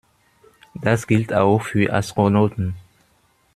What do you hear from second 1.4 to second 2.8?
für Astronauten.